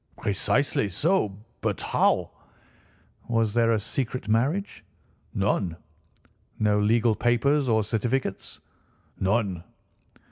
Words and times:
"Precisely 0.17 0.89
so. 0.89 1.37
But 1.61 1.79
how—" 1.79 2.31
"Was 3.27 3.53
there 3.53 3.71
a 3.73 3.79
secret 3.79 4.27
marriage?" 4.27 4.83
"None." 5.31 5.77
"No 6.57 6.79
legal 6.79 7.13
papers 7.13 7.69
or 7.69 7.83
certificates?" 7.83 8.59
"None." 9.19 9.63